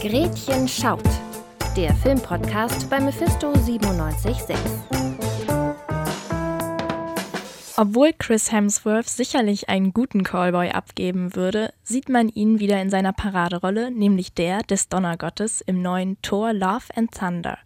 Gretchen 0.00 0.66
schaut, 0.66 1.04
der 1.76 1.94
Filmpodcast 1.94 2.88
bei 2.88 2.98
Mephisto 3.00 3.52
976. 3.52 4.56
Obwohl 7.76 8.14
Chris 8.18 8.50
Hemsworth 8.50 9.10
sicherlich 9.10 9.68
einen 9.68 9.92
guten 9.92 10.24
Callboy 10.24 10.70
abgeben 10.70 11.36
würde, 11.36 11.74
sieht 11.82 12.08
man 12.08 12.30
ihn 12.30 12.60
wieder 12.60 12.80
in 12.80 12.88
seiner 12.88 13.12
Paraderolle, 13.12 13.90
nämlich 13.90 14.32
der 14.32 14.62
des 14.62 14.88
Donnergottes 14.88 15.60
im 15.60 15.82
neuen 15.82 16.16
Thor 16.22 16.54
Love 16.54 16.86
and 16.96 17.12
Thunder. 17.12 17.58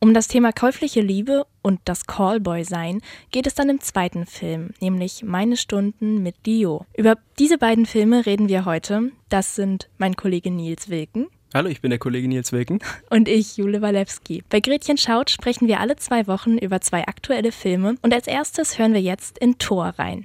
Um 0.00 0.14
das 0.14 0.26
Thema 0.26 0.52
käufliche 0.52 1.00
Liebe 1.00 1.46
und 1.62 1.78
das 1.84 2.08
Callboy-Sein 2.08 3.02
geht 3.30 3.46
es 3.46 3.54
dann 3.54 3.68
im 3.68 3.78
zweiten 3.80 4.26
Film, 4.26 4.70
nämlich 4.80 5.22
Meine 5.22 5.56
Stunden 5.56 6.24
mit 6.24 6.44
Dio. 6.44 6.86
Über 6.96 7.18
diese 7.38 7.56
beiden 7.56 7.86
Filme 7.86 8.26
reden 8.26 8.48
wir 8.48 8.64
heute. 8.64 9.12
Das 9.28 9.54
sind 9.54 9.88
mein 9.98 10.16
Kollege 10.16 10.50
Nils 10.50 10.88
Wilken. 10.88 11.28
Hallo, 11.54 11.68
ich 11.68 11.82
bin 11.82 11.90
der 11.90 11.98
Kollege 11.98 12.28
Nils 12.28 12.50
Wilken. 12.52 12.78
Und 13.10 13.28
ich, 13.28 13.58
Jule 13.58 13.82
Walewski. 13.82 14.42
Bei 14.48 14.60
Gretchen 14.60 14.96
Schaut 14.96 15.28
sprechen 15.28 15.68
wir 15.68 15.80
alle 15.80 15.96
zwei 15.96 16.26
Wochen 16.26 16.56
über 16.56 16.80
zwei 16.80 17.06
aktuelle 17.06 17.52
Filme 17.52 17.96
und 18.00 18.14
als 18.14 18.26
erstes 18.26 18.78
hören 18.78 18.94
wir 18.94 19.02
jetzt 19.02 19.36
in 19.36 19.58
Thor 19.58 19.92
rein. 19.98 20.24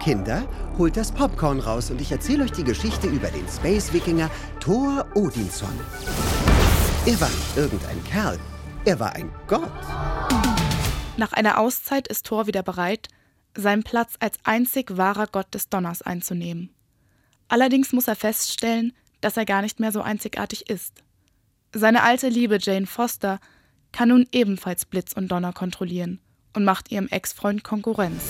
Kinder, 0.00 0.46
holt 0.78 0.96
das 0.96 1.10
Popcorn 1.10 1.58
raus 1.58 1.90
und 1.90 2.00
ich 2.00 2.12
erzähle 2.12 2.44
euch 2.44 2.52
die 2.52 2.62
Geschichte 2.62 3.08
über 3.08 3.28
den 3.28 3.48
Space-Wikinger 3.48 4.30
Thor 4.60 5.06
Odinson. 5.16 5.74
Er 7.04 7.20
war 7.20 7.30
nicht 7.30 7.56
irgendein 7.56 8.04
Kerl, 8.04 8.38
er 8.84 9.00
war 9.00 9.12
ein 9.16 9.28
Gott. 9.48 9.72
Nach 11.16 11.32
einer 11.32 11.58
Auszeit 11.58 12.06
ist 12.06 12.26
Thor 12.26 12.46
wieder 12.46 12.62
bereit, 12.62 13.08
seinen 13.56 13.82
Platz 13.82 14.14
als 14.20 14.38
einzig 14.44 14.96
wahrer 14.96 15.26
Gott 15.26 15.52
des 15.54 15.68
Donners 15.68 16.02
einzunehmen. 16.02 16.70
Allerdings 17.48 17.92
muss 17.92 18.08
er 18.08 18.16
feststellen, 18.16 18.92
dass 19.20 19.36
er 19.36 19.44
gar 19.44 19.62
nicht 19.62 19.80
mehr 19.80 19.92
so 19.92 20.02
einzigartig 20.02 20.68
ist. 20.68 21.02
Seine 21.72 22.02
alte 22.02 22.28
Liebe 22.28 22.58
Jane 22.60 22.86
Foster 22.86 23.40
kann 23.92 24.08
nun 24.08 24.26
ebenfalls 24.32 24.84
Blitz 24.86 25.12
und 25.12 25.28
Donner 25.28 25.52
kontrollieren 25.52 26.20
und 26.54 26.64
macht 26.64 26.90
ihrem 26.90 27.08
Ex-Freund 27.08 27.64
Konkurrenz. 27.64 28.22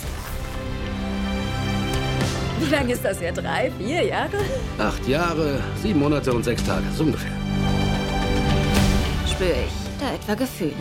Wie 2.61 2.70
lange 2.70 2.93
ist 2.93 3.05
das 3.05 3.20
her? 3.20 3.33
Drei, 3.33 3.70
vier 3.73 4.05
Jahre? 4.05 4.39
Acht 4.79 5.07
Jahre, 5.07 5.63
sieben 5.83 6.01
Monate 6.01 6.33
und 6.33 6.45
sechs 6.45 6.65
Tage, 6.65 6.85
so 6.95 7.05
ungefähr. 7.05 7.33
Spüre 9.31 9.65
ich 9.67 10.01
da 10.01 10.15
etwa 10.15 10.35
Gefühle? 10.35 10.73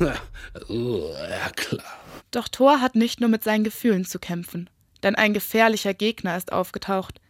ja, 0.68 1.50
klar. 1.54 1.84
Doch 2.30 2.48
Thor 2.48 2.80
hat 2.80 2.94
nicht 2.94 3.20
nur 3.20 3.28
mit 3.28 3.44
seinen 3.44 3.64
Gefühlen 3.64 4.04
zu 4.04 4.18
kämpfen, 4.18 4.70
denn 5.02 5.14
ein 5.14 5.34
gefährlicher 5.34 5.94
Gegner 5.94 6.36
ist 6.36 6.52
aufgetaucht, 6.52 7.20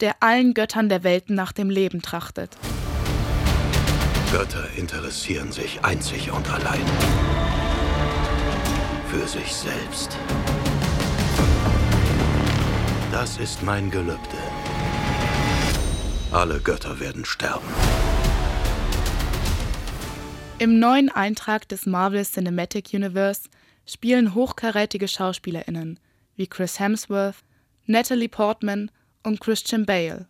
der 0.00 0.22
allen 0.22 0.54
Göttern 0.54 0.88
der 0.88 1.04
Welten 1.04 1.34
nach 1.34 1.52
dem 1.52 1.70
Leben 1.70 2.02
trachtet. 2.02 2.56
Götter 4.30 4.68
interessieren 4.76 5.52
sich 5.52 5.82
einzig 5.82 6.30
und 6.30 6.48
allein 6.50 6.84
für 9.10 9.26
sich 9.26 9.54
selbst. 9.54 10.18
Das 13.10 13.38
ist 13.38 13.62
mein 13.62 13.90
Gelübde. 13.90 14.18
Alle 16.30 16.60
Götter 16.60 17.00
werden 17.00 17.24
sterben. 17.24 17.66
Im 20.60 20.80
neuen 20.80 21.08
Eintrag 21.08 21.68
des 21.68 21.86
Marvel 21.86 22.24
Cinematic 22.24 22.92
Universe 22.92 23.42
spielen 23.86 24.34
hochkarätige 24.34 25.06
SchauspielerInnen 25.06 26.00
wie 26.34 26.48
Chris 26.48 26.80
Hemsworth, 26.80 27.44
Natalie 27.86 28.28
Portman 28.28 28.90
und 29.22 29.40
Christian 29.40 29.86
Bale 29.86 30.26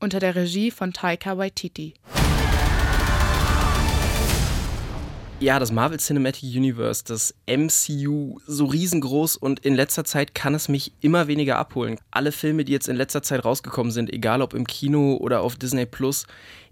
unter 0.00 0.20
der 0.20 0.36
Regie 0.36 0.70
von 0.70 0.94
Taika 0.94 1.36
Waititi. 1.36 1.92
Ja, 5.42 5.58
das 5.58 5.72
Marvel 5.72 5.98
Cinematic 5.98 6.54
Universe, 6.54 7.02
das 7.04 7.34
MCU, 7.46 8.38
so 8.46 8.64
riesengroß 8.64 9.36
und 9.36 9.58
in 9.60 9.74
letzter 9.74 10.04
Zeit 10.04 10.36
kann 10.36 10.54
es 10.54 10.68
mich 10.68 10.92
immer 11.00 11.26
weniger 11.26 11.58
abholen. 11.58 11.98
Alle 12.12 12.30
Filme, 12.30 12.64
die 12.64 12.70
jetzt 12.70 12.86
in 12.86 12.94
letzter 12.94 13.24
Zeit 13.24 13.44
rausgekommen 13.44 13.90
sind, 13.90 14.12
egal 14.12 14.40
ob 14.40 14.54
im 14.54 14.68
Kino 14.68 15.16
oder 15.16 15.40
auf 15.40 15.56
Disney 15.56 15.84
Plus, 15.84 16.26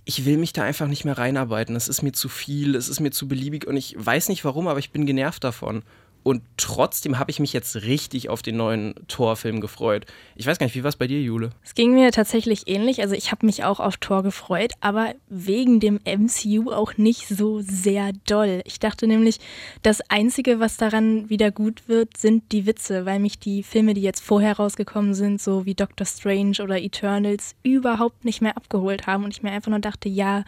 ich 0.05 0.25
will 0.25 0.37
mich 0.37 0.53
da 0.53 0.63
einfach 0.63 0.87
nicht 0.87 1.05
mehr 1.05 1.19
reinarbeiten. 1.19 1.77
Es 1.77 1.89
ist 1.89 2.03
mir 2.03 2.13
zu 2.13 2.29
viel, 2.29 2.75
es 2.75 2.89
ist 2.89 3.01
mir 3.01 3.11
zu 3.11 3.29
beliebig 3.29 3.67
und 3.67 3.77
ich 3.77 3.95
weiß 3.99 4.29
nicht 4.29 4.45
warum, 4.45 4.69
aber 4.69 4.79
ich 4.79 4.91
bin 4.91 5.07
genervt 5.07 5.45
davon. 5.45 5.83
Und 6.23 6.43
trotzdem 6.59 7.19
habe 7.19 7.31
ich 7.31 7.41
mich 7.41 7.53
jetzt 7.53 7.77
richtig 7.77 8.29
auf 8.29 8.43
den 8.43 8.57
neuen 8.57 8.95
Thor-Film 9.09 9.61
gefreut. 9.61 10.05
Ich 10.37 10.47
weiß 10.47 10.59
gar 10.59 10.67
nicht, 10.67 10.77
wie 10.77 10.83
war 10.83 10.91
es 10.91 10.97
bei 10.97 11.07
dir, 11.07 11.21
Jule? 11.21 11.51
Es 11.65 11.75
ging 11.75 11.95
mir 11.95 12.13
tatsächlich 12.13 12.69
ähnlich. 12.69 13.01
Also 13.01 13.15
ich 13.15 13.33
habe 13.33 13.47
mich 13.47 13.65
auch 13.65 13.81
auf 13.81 13.97
Thor 13.97 14.23
gefreut, 14.23 14.73
aber 14.81 15.15
wegen 15.29 15.81
dem 15.81 15.99
MCU 16.05 16.71
auch 16.71 16.99
nicht 16.99 17.27
so 17.27 17.61
sehr 17.61 18.13
doll. 18.27 18.61
Ich 18.65 18.79
dachte 18.79 19.07
nämlich, 19.07 19.39
das 19.83 20.03
Einzige, 20.11 20.61
was 20.61 20.77
daran 20.77 21.31
wieder 21.31 21.51
gut 21.51 21.89
wird, 21.89 22.17
sind 22.19 22.53
die 22.53 22.67
Witze, 22.67 23.07
weil 23.07 23.19
mich 23.19 23.39
die 23.39 23.63
Filme, 23.63 23.95
die 23.95 24.03
jetzt 24.03 24.23
vorher 24.23 24.57
rausgekommen 24.57 25.15
sind, 25.15 25.41
so 25.41 25.65
wie 25.65 25.75
Doctor 25.75 26.07
Strange 26.07 26.59
oder 26.63 26.79
Eternals, 26.79 27.55
überhaupt 27.63 28.27
nicht 28.27 28.43
mehr 28.43 28.57
abgeholt 28.59 29.07
haben. 29.07 29.25
Und 29.25 29.33
ich 29.33 29.43
mir 29.43 29.53
einfach 29.53 29.71
nur 29.71 29.81
dachte, 29.81 30.11
ja, 30.11 30.45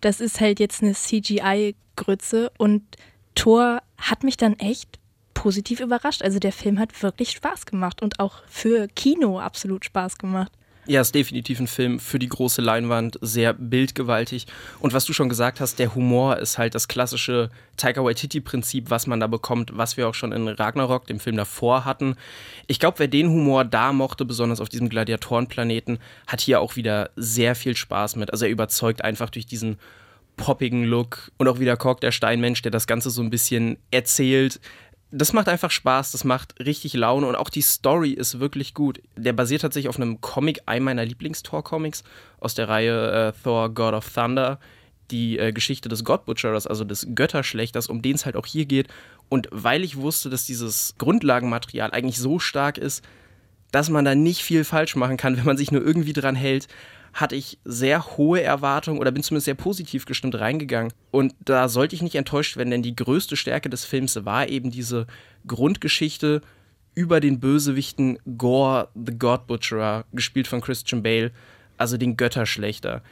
das 0.00 0.20
ist 0.20 0.40
halt 0.40 0.60
jetzt 0.60 0.82
eine 0.82 0.94
CGI-Grütze 0.94 2.50
und 2.58 2.82
Thor 3.36 3.80
hat 3.98 4.24
mich 4.24 4.36
dann 4.36 4.58
echt 4.58 4.98
positiv 5.32 5.78
überrascht. 5.78 6.22
Also 6.22 6.40
der 6.40 6.50
Film 6.50 6.80
hat 6.80 7.04
wirklich 7.04 7.30
Spaß 7.30 7.66
gemacht 7.66 8.02
und 8.02 8.18
auch 8.18 8.42
für 8.48 8.88
Kino 8.88 9.38
absolut 9.38 9.84
Spaß 9.84 10.18
gemacht. 10.18 10.50
Ja, 10.88 11.00
ist 11.00 11.16
definitiv 11.16 11.58
ein 11.58 11.66
Film 11.66 11.98
für 11.98 12.20
die 12.20 12.28
große 12.28 12.62
Leinwand, 12.62 13.18
sehr 13.20 13.52
bildgewaltig. 13.52 14.46
Und 14.78 14.92
was 14.92 15.04
du 15.04 15.12
schon 15.12 15.28
gesagt 15.28 15.60
hast, 15.60 15.80
der 15.80 15.96
Humor 15.96 16.36
ist 16.36 16.58
halt 16.58 16.76
das 16.76 16.86
klassische 16.86 17.50
Taika 17.76 18.04
Waititi-Prinzip, 18.04 18.88
was 18.88 19.08
man 19.08 19.18
da 19.18 19.26
bekommt, 19.26 19.76
was 19.76 19.96
wir 19.96 20.08
auch 20.08 20.14
schon 20.14 20.30
in 20.30 20.46
Ragnarok, 20.46 21.08
dem 21.08 21.18
Film 21.18 21.36
davor, 21.36 21.84
hatten. 21.84 22.14
Ich 22.68 22.78
glaube, 22.78 23.00
wer 23.00 23.08
den 23.08 23.28
Humor 23.28 23.64
da 23.64 23.92
mochte, 23.92 24.24
besonders 24.24 24.60
auf 24.60 24.68
diesem 24.68 24.88
Gladiatorenplaneten, 24.88 25.98
hat 26.28 26.40
hier 26.40 26.60
auch 26.60 26.76
wieder 26.76 27.10
sehr 27.16 27.56
viel 27.56 27.74
Spaß 27.74 28.14
mit. 28.14 28.30
Also 28.30 28.44
er 28.44 28.52
überzeugt 28.52 29.02
einfach 29.02 29.30
durch 29.30 29.46
diesen 29.46 29.78
poppigen 30.36 30.84
Look 30.84 31.32
und 31.38 31.48
auch 31.48 31.58
wieder 31.58 31.76
Kork, 31.76 32.00
der 32.00 32.12
Steinmensch, 32.12 32.62
der 32.62 32.70
das 32.70 32.86
Ganze 32.86 33.10
so 33.10 33.22
ein 33.22 33.30
bisschen 33.30 33.78
erzählt. 33.90 34.60
Das 35.10 35.32
macht 35.32 35.48
einfach 35.48 35.70
Spaß, 35.70 36.12
das 36.12 36.24
macht 36.24 36.54
richtig 36.60 36.94
Laune 36.94 37.26
und 37.26 37.36
auch 37.36 37.48
die 37.48 37.62
Story 37.62 38.10
ist 38.10 38.40
wirklich 38.40 38.74
gut. 38.74 39.00
Der 39.16 39.32
basiert 39.32 39.62
tatsächlich 39.62 39.88
auf 39.88 39.96
einem 39.96 40.20
Comic, 40.20 40.62
einem 40.66 40.84
meiner 40.84 41.04
Lieblings-Thor-Comics 41.04 42.02
aus 42.40 42.54
der 42.54 42.68
Reihe 42.68 43.28
äh, 43.28 43.32
Thor 43.42 43.70
God 43.70 43.94
of 43.94 44.12
Thunder. 44.12 44.58
Die 45.12 45.38
äh, 45.38 45.52
Geschichte 45.52 45.88
des 45.88 46.02
God 46.02 46.26
Butcherers, 46.26 46.66
also 46.66 46.84
des 46.84 47.06
Götterschlechters, 47.14 47.86
um 47.86 48.02
den 48.02 48.16
es 48.16 48.26
halt 48.26 48.34
auch 48.34 48.46
hier 48.46 48.66
geht. 48.66 48.88
Und 49.28 49.48
weil 49.52 49.84
ich 49.84 49.96
wusste, 49.96 50.30
dass 50.30 50.44
dieses 50.44 50.96
Grundlagenmaterial 50.98 51.92
eigentlich 51.92 52.18
so 52.18 52.40
stark 52.40 52.76
ist, 52.76 53.04
dass 53.70 53.88
man 53.88 54.04
da 54.04 54.14
nicht 54.14 54.42
viel 54.42 54.64
falsch 54.64 54.96
machen 54.96 55.16
kann, 55.16 55.36
wenn 55.38 55.44
man 55.44 55.56
sich 55.56 55.70
nur 55.70 55.84
irgendwie 55.84 56.12
dran 56.12 56.34
hält, 56.34 56.66
hatte 57.16 57.34
ich 57.34 57.58
sehr 57.64 58.18
hohe 58.18 58.42
Erwartungen 58.42 59.00
oder 59.00 59.10
bin 59.10 59.22
zumindest 59.22 59.46
sehr 59.46 59.54
positiv 59.54 60.04
gestimmt 60.04 60.38
reingegangen. 60.38 60.92
Und 61.10 61.34
da 61.40 61.68
sollte 61.68 61.96
ich 61.96 62.02
nicht 62.02 62.14
enttäuscht 62.14 62.58
werden, 62.58 62.70
denn 62.70 62.82
die 62.82 62.94
größte 62.94 63.36
Stärke 63.36 63.70
des 63.70 63.86
Films 63.86 64.24
war 64.26 64.48
eben 64.48 64.70
diese 64.70 65.06
Grundgeschichte 65.46 66.42
über 66.94 67.20
den 67.20 67.40
Bösewichten 67.40 68.18
Gore 68.36 68.88
the 68.94 69.18
God 69.18 69.46
Butcherer, 69.46 70.04
gespielt 70.12 70.46
von 70.46 70.60
Christian 70.60 71.02
Bale, 71.02 71.32
also 71.78 71.96
den 71.96 72.18
Götterschlechter. 72.18 73.02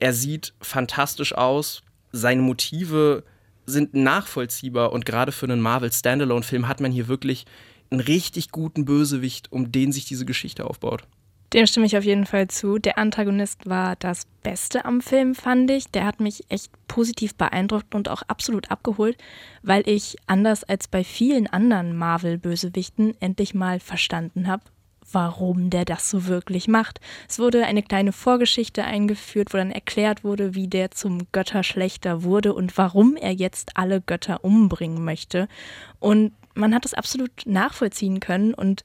Er 0.00 0.12
sieht 0.12 0.52
fantastisch 0.60 1.34
aus, 1.34 1.82
seine 2.12 2.42
Motive 2.42 3.24
sind 3.64 3.94
nachvollziehbar 3.94 4.92
und 4.92 5.06
gerade 5.06 5.32
für 5.32 5.46
einen 5.46 5.60
Marvel 5.60 5.90
Standalone-Film 5.90 6.68
hat 6.68 6.80
man 6.80 6.92
hier 6.92 7.08
wirklich 7.08 7.46
einen 7.90 8.00
richtig 8.00 8.50
guten 8.50 8.84
Bösewicht, 8.84 9.50
um 9.50 9.72
den 9.72 9.92
sich 9.92 10.04
diese 10.04 10.26
Geschichte 10.26 10.66
aufbaut. 10.66 11.04
Dem 11.56 11.66
stimme 11.66 11.86
ich 11.86 11.96
auf 11.96 12.04
jeden 12.04 12.26
Fall 12.26 12.48
zu. 12.48 12.78
Der 12.78 12.98
Antagonist 12.98 13.64
war 13.64 13.96
das 13.96 14.26
Beste 14.42 14.84
am 14.84 15.00
Film, 15.00 15.34
fand 15.34 15.70
ich. 15.70 15.90
Der 15.90 16.04
hat 16.04 16.20
mich 16.20 16.44
echt 16.50 16.70
positiv 16.86 17.34
beeindruckt 17.34 17.94
und 17.94 18.10
auch 18.10 18.20
absolut 18.28 18.70
abgeholt, 18.70 19.16
weil 19.62 19.88
ich, 19.88 20.16
anders 20.26 20.64
als 20.64 20.86
bei 20.86 21.02
vielen 21.02 21.46
anderen 21.46 21.96
Marvel-Bösewichten, 21.96 23.14
endlich 23.20 23.54
mal 23.54 23.80
verstanden 23.80 24.48
habe, 24.48 24.64
warum 25.10 25.70
der 25.70 25.86
das 25.86 26.10
so 26.10 26.26
wirklich 26.26 26.68
macht. 26.68 27.00
Es 27.26 27.38
wurde 27.38 27.64
eine 27.64 27.82
kleine 27.82 28.12
Vorgeschichte 28.12 28.84
eingeführt, 28.84 29.54
wo 29.54 29.56
dann 29.56 29.70
erklärt 29.70 30.24
wurde, 30.24 30.54
wie 30.54 30.68
der 30.68 30.90
zum 30.90 31.26
Götterschlechter 31.32 32.22
wurde 32.22 32.52
und 32.52 32.76
warum 32.76 33.16
er 33.16 33.32
jetzt 33.32 33.78
alle 33.78 34.02
Götter 34.02 34.44
umbringen 34.44 35.02
möchte. 35.02 35.48
Und 36.00 36.32
man 36.52 36.74
hat 36.74 36.84
es 36.84 36.92
absolut 36.92 37.46
nachvollziehen 37.46 38.20
können 38.20 38.52
und 38.52 38.84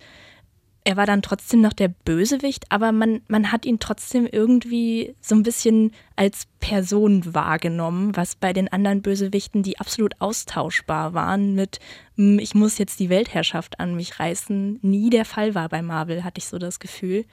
er 0.84 0.98
war 0.98 1.06
dann 1.06 1.22
trotzdem 1.22 1.62
noch 1.62 1.74
der 1.74 1.90
Bösewicht, 1.90 2.66
aber 2.70 2.92
man, 2.92 3.22
man 3.28 3.52
hat 3.52 3.66
ihn 3.66 3.80
trotzdem 3.80 4.28
irgendwie 4.30 5.16
so 5.22 5.36
ein 5.36 5.44
bisschen 5.44 5.92
als 6.16 6.48
Person 6.60 7.36
wahrgenommen, 7.36 8.16
was 8.16 8.36
bei 8.36 8.52
den 8.52 8.68
anderen 8.68 9.02
Bösewichten, 9.02 9.62
die 9.62 9.80
absolut 9.80 10.20
austauschbar 10.20 11.14
waren 11.14 11.54
mit 11.54 11.80
hm, 12.16 12.40
ich 12.40 12.56
muss 12.56 12.78
jetzt 12.78 13.00
die 13.00 13.10
Weltherrschaft 13.10 13.80
an 13.80 13.96
mich 13.96 14.20
reißen, 14.20 14.80
nie 14.82 15.10
der 15.10 15.26
Fall 15.26 15.56
war 15.56 15.70
bei 15.70 15.82
Marvel, 15.82 16.24
hatte 16.24 16.40
ich 16.40 16.48
so 16.48 16.58
das 16.58 16.80
Gefühl. 16.80 17.26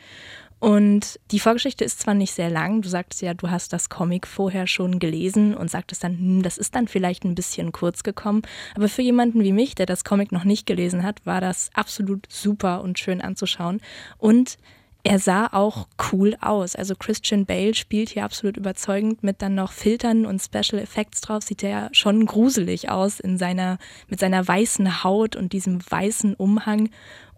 Und 0.60 1.20
die 1.30 1.38
Vorgeschichte 1.38 1.84
ist 1.84 2.00
zwar 2.00 2.14
nicht 2.14 2.34
sehr 2.34 2.50
lang, 2.50 2.82
du 2.82 2.88
sagtest 2.88 3.22
ja, 3.22 3.32
du 3.32 3.48
hast 3.50 3.72
das 3.72 3.88
Comic 3.88 4.26
vorher 4.26 4.66
schon 4.66 4.98
gelesen 4.98 5.54
und 5.54 5.70
sagtest 5.70 6.02
dann, 6.02 6.18
hm, 6.18 6.42
das 6.42 6.58
ist 6.58 6.74
dann 6.74 6.88
vielleicht 6.88 7.24
ein 7.24 7.36
bisschen 7.36 7.70
kurz 7.70 8.02
gekommen, 8.02 8.42
aber 8.74 8.88
für 8.88 9.02
jemanden 9.02 9.42
wie 9.44 9.52
mich, 9.52 9.76
der 9.76 9.86
das 9.86 10.02
Comic 10.02 10.32
noch 10.32 10.44
nicht 10.44 10.66
gelesen 10.66 11.04
hat, 11.04 11.24
war 11.24 11.40
das 11.40 11.70
absolut 11.74 12.26
super 12.28 12.82
und 12.82 12.98
schön 12.98 13.20
anzuschauen. 13.20 13.80
Und 14.18 14.58
er 15.04 15.18
sah 15.18 15.46
auch 15.52 15.86
cool 16.12 16.36
aus. 16.40 16.74
Also 16.74 16.94
Christian 16.94 17.46
Bale 17.46 17.74
spielt 17.74 18.10
hier 18.10 18.24
absolut 18.24 18.56
überzeugend 18.56 19.22
mit 19.22 19.40
dann 19.40 19.54
noch 19.54 19.72
Filtern 19.72 20.26
und 20.26 20.42
Special 20.42 20.82
Effects 20.82 21.20
drauf. 21.20 21.44
Sieht 21.44 21.62
er 21.62 21.88
schon 21.92 22.26
gruselig 22.26 22.90
aus 22.90 23.20
in 23.20 23.38
seiner, 23.38 23.78
mit 24.08 24.18
seiner 24.20 24.46
weißen 24.46 25.04
Haut 25.04 25.36
und 25.36 25.52
diesem 25.52 25.80
weißen 25.88 26.34
Umhang. 26.34 26.90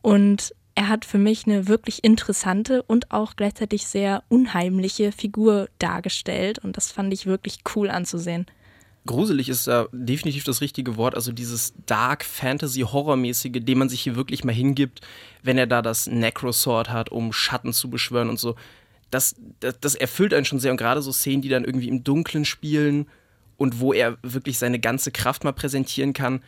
Und 0.03 0.55
er 0.81 0.89
hat 0.89 1.05
für 1.05 1.19
mich 1.19 1.47
eine 1.47 1.69
wirklich 1.69 2.03
interessante 2.05 2.83
und 2.83 3.11
auch 3.11 3.37
gleichzeitig 3.37 3.87
sehr 3.87 4.23
unheimliche 4.31 5.13
Figur 5.13 5.69
dargestellt 5.79 6.59
und 6.61 6.79
das 6.79 6.91
fand 6.91 7.13
ich 7.13 7.27
wirklich 7.27 7.59
cool 7.75 7.91
anzusehen. 7.91 8.47
Gruselig 9.05 9.51
ist 9.51 9.67
da 9.67 9.89
definitiv 9.93 10.45
das 10.45 10.63
richtige 10.63 10.97
Wort, 10.97 11.15
also 11.15 11.33
dieses 11.33 11.75
Dark 11.85 12.25
Fantasy 12.25 12.81
Horrormäßige, 12.81 13.61
dem 13.63 13.79
man 13.79 13.91
sich 13.91 14.01
hier 14.01 14.17
wirklich 14.17 14.43
mal 14.43 14.55
hingibt, 14.55 15.03
wenn 15.43 15.59
er 15.59 15.67
da 15.67 15.83
das 15.83 16.07
Necrosword 16.07 16.89
hat, 16.89 17.11
um 17.11 17.35
Schatten 17.35 17.75
zu 17.75 17.91
beschwören 17.91 18.31
und 18.31 18.39
so. 18.39 18.55
Das, 19.11 19.37
das, 19.61 19.79
das 19.81 19.95
erfüllt 19.95 20.33
einen 20.33 20.47
schon 20.47 20.61
sehr 20.61 20.71
und 20.71 20.79
gerade 20.79 21.03
so 21.03 21.13
Szenen, 21.13 21.43
die 21.43 21.51
dann 21.51 21.65
irgendwie 21.65 21.89
im 21.89 22.05
Dunkeln 22.05 22.47
spielen 22.47 23.07
und 23.59 23.81
wo 23.81 23.93
er 23.93 24.17
wirklich 24.23 24.57
seine 24.57 24.79
ganze 24.79 25.11
Kraft 25.11 25.45
mal 25.45 25.53
präsentieren 25.53 26.15
kann, 26.15 26.43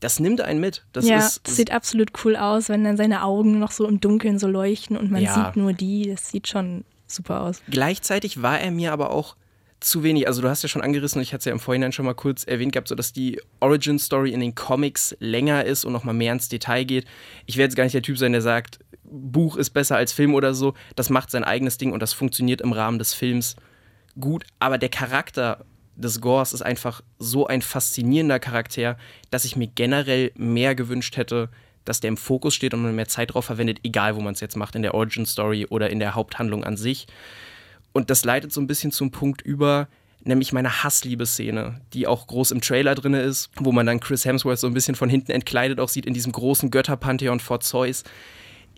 das 0.00 0.20
nimmt 0.20 0.40
einen 0.40 0.60
mit. 0.60 0.84
Das 0.92 1.06
ja, 1.06 1.18
ist, 1.18 1.46
das 1.46 1.56
sieht 1.56 1.72
absolut 1.72 2.12
cool 2.24 2.36
aus, 2.36 2.68
wenn 2.68 2.84
dann 2.84 2.96
seine 2.96 3.22
Augen 3.22 3.58
noch 3.58 3.72
so 3.72 3.86
im 3.86 4.00
Dunkeln 4.00 4.38
so 4.38 4.46
leuchten 4.46 4.96
und 4.96 5.10
man 5.10 5.22
ja. 5.22 5.34
sieht 5.34 5.56
nur 5.56 5.72
die. 5.72 6.10
Das 6.10 6.30
sieht 6.30 6.48
schon 6.48 6.84
super 7.06 7.40
aus. 7.40 7.62
Gleichzeitig 7.68 8.42
war 8.42 8.60
er 8.60 8.70
mir 8.70 8.92
aber 8.92 9.10
auch 9.10 9.36
zu 9.80 10.02
wenig. 10.02 10.26
Also 10.26 10.42
du 10.42 10.48
hast 10.48 10.62
ja 10.62 10.68
schon 10.68 10.82
angerissen, 10.82 11.22
ich 11.22 11.32
hatte 11.32 11.40
es 11.40 11.44
ja 11.46 11.52
im 11.52 11.60
Vorhinein 11.60 11.92
schon 11.92 12.04
mal 12.04 12.14
kurz 12.14 12.44
erwähnt 12.44 12.72
gehabt, 12.72 12.88
so 12.88 12.94
dass 12.94 13.12
die 13.12 13.40
Origin 13.60 13.98
Story 13.98 14.32
in 14.32 14.40
den 14.40 14.54
Comics 14.54 15.16
länger 15.20 15.64
ist 15.64 15.84
und 15.84 15.92
noch 15.92 16.04
mal 16.04 16.12
mehr 16.12 16.32
ins 16.32 16.48
Detail 16.48 16.84
geht. 16.84 17.06
Ich 17.46 17.56
werde 17.56 17.70
jetzt 17.70 17.76
gar 17.76 17.84
nicht 17.84 17.94
der 17.94 18.02
Typ 18.02 18.18
sein, 18.18 18.32
der 18.32 18.42
sagt, 18.42 18.80
Buch 19.04 19.56
ist 19.56 19.70
besser 19.70 19.96
als 19.96 20.12
Film 20.12 20.34
oder 20.34 20.54
so. 20.54 20.74
Das 20.96 21.10
macht 21.10 21.30
sein 21.30 21.44
eigenes 21.44 21.78
Ding 21.78 21.92
und 21.92 22.00
das 22.00 22.12
funktioniert 22.12 22.60
im 22.60 22.72
Rahmen 22.72 22.98
des 22.98 23.14
Films 23.14 23.56
gut. 24.18 24.44
Aber 24.58 24.78
der 24.78 24.88
Charakter 24.88 25.64
des 25.98 26.20
Gors 26.20 26.52
ist 26.52 26.62
einfach 26.62 27.02
so 27.18 27.46
ein 27.46 27.60
faszinierender 27.60 28.38
Charakter, 28.38 28.96
dass 29.30 29.44
ich 29.44 29.56
mir 29.56 29.66
generell 29.66 30.30
mehr 30.36 30.74
gewünscht 30.74 31.16
hätte, 31.16 31.50
dass 31.84 32.00
der 32.00 32.08
im 32.08 32.16
Fokus 32.16 32.54
steht 32.54 32.74
und 32.74 32.82
man 32.82 32.94
mehr 32.94 33.08
Zeit 33.08 33.34
drauf 33.34 33.46
verwendet, 33.46 33.80
egal 33.82 34.14
wo 34.14 34.20
man 34.20 34.34
es 34.34 34.40
jetzt 34.40 34.56
macht, 34.56 34.76
in 34.76 34.82
der 34.82 34.94
Origin 34.94 35.26
Story 35.26 35.66
oder 35.68 35.90
in 35.90 35.98
der 35.98 36.14
Haupthandlung 36.14 36.62
an 36.64 36.76
sich. 36.76 37.06
Und 37.92 38.10
das 38.10 38.24
leitet 38.24 38.52
so 38.52 38.60
ein 38.60 38.66
bisschen 38.66 38.92
zum 38.92 39.10
Punkt 39.10 39.42
über, 39.42 39.88
nämlich 40.22 40.52
meine 40.52 40.84
Hassliebe-Szene, 40.84 41.80
die 41.94 42.06
auch 42.06 42.26
groß 42.26 42.52
im 42.52 42.60
Trailer 42.60 42.94
drin 42.94 43.14
ist, 43.14 43.50
wo 43.56 43.72
man 43.72 43.86
dann 43.86 44.00
Chris 44.00 44.24
Hemsworth 44.24 44.58
so 44.58 44.66
ein 44.66 44.74
bisschen 44.74 44.94
von 44.94 45.08
hinten 45.08 45.32
entkleidet 45.32 45.80
auch 45.80 45.88
sieht 45.88 46.06
in 46.06 46.14
diesem 46.14 46.32
großen 46.32 46.70
Götterpantheon 46.70 47.40
vor 47.40 47.60
Zeus. 47.60 48.04